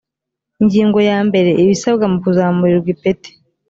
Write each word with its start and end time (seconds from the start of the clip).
ingingo 0.61 0.99
ya 1.09 1.17
mbere 1.27 1.49
ibisabwa 1.61 2.05
mu 2.11 2.17
kuzamurirwa 2.23 2.89
ipeti 2.95 3.31